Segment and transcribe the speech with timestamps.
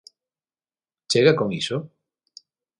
[1.11, 1.77] ¿Chega con iso?